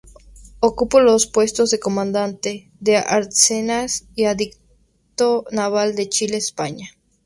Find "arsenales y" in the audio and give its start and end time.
2.97-4.23